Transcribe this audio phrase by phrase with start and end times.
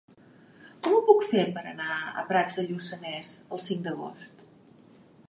[0.85, 4.43] Com ho puc fer per anar a Prats de Lluçanès el cinc d'agost?